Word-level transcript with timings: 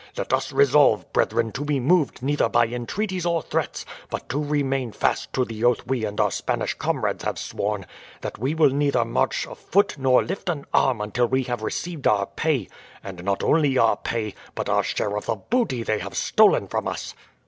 Let 0.17 0.33
us 0.33 0.51
resolve, 0.51 1.13
brethren, 1.13 1.51
to 1.51 1.63
be 1.63 1.79
moved 1.79 2.23
neither 2.23 2.49
by 2.49 2.65
entreaties 2.65 3.23
or 3.23 3.43
threats, 3.43 3.85
but 4.09 4.27
to 4.29 4.43
remain 4.43 4.93
fast 4.93 5.31
to 5.33 5.45
the 5.45 5.63
oath 5.63 5.85
we 5.85 6.05
and 6.05 6.19
our 6.19 6.31
Spanish 6.31 6.73
comrades 6.73 7.23
have 7.23 7.37
sworn, 7.37 7.85
that 8.21 8.39
we 8.39 8.55
will 8.55 8.71
neither 8.71 9.05
march 9.05 9.45
a 9.45 9.53
foot 9.53 9.99
nor 9.99 10.23
lift 10.23 10.49
an 10.49 10.65
arm 10.73 11.01
until 11.01 11.27
we 11.27 11.43
have 11.43 11.61
received 11.61 12.07
our 12.07 12.25
pay; 12.25 12.67
and 13.03 13.23
not 13.23 13.43
only 13.43 13.77
our 13.77 13.95
pay, 13.95 14.33
but 14.55 14.67
our 14.69 14.81
share 14.81 15.15
of 15.15 15.27
the 15.27 15.35
booty 15.35 15.83
they 15.83 15.99
have 15.99 16.17
stolen 16.17 16.67
from 16.67 16.87
us." 16.87 17.13